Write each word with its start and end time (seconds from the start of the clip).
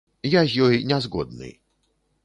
Я 0.29 0.41
з 0.53 0.57
ёй 0.69 0.81
не 0.93 0.99
згодны. 1.07 1.55